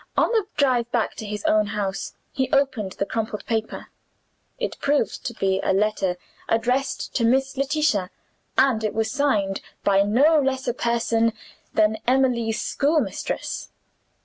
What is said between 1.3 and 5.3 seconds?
own house, he opened the crumpled paper. It proved